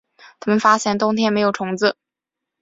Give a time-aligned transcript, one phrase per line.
[0.39, 1.95] 他们发现冬天没有虫子